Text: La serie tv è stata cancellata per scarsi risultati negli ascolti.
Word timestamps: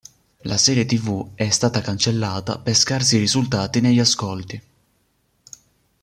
La 0.45 0.57
serie 0.57 0.83
tv 0.87 1.33
è 1.35 1.51
stata 1.51 1.79
cancellata 1.81 2.57
per 2.57 2.73
scarsi 2.73 3.19
risultati 3.19 3.81
negli 3.81 3.99
ascolti. 3.99 4.59